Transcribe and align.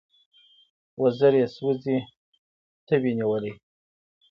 وزر 1.01 1.33
یې 1.39 1.47
سوزي 1.55 1.97
تبې 2.87 3.11
نیولی 3.19 3.53